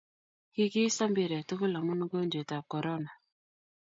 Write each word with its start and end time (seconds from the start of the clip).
kikiista 0.53 1.03
mpiret 1.11 1.45
tugul 1.47 1.73
amun 1.79 2.03
ugojwet 2.05 2.49
ab 2.55 2.65
korona 2.71 3.11